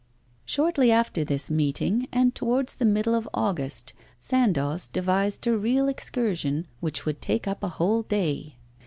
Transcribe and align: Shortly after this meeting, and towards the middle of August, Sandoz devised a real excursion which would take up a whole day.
Shortly 0.45 0.91
after 0.91 1.23
this 1.23 1.51
meeting, 1.51 2.07
and 2.11 2.33
towards 2.33 2.77
the 2.77 2.85
middle 2.87 3.13
of 3.13 3.29
August, 3.35 3.93
Sandoz 4.17 4.87
devised 4.87 5.45
a 5.45 5.55
real 5.55 5.87
excursion 5.87 6.65
which 6.79 7.05
would 7.05 7.21
take 7.21 7.47
up 7.47 7.61
a 7.63 7.67
whole 7.77 8.01
day. 8.01 8.55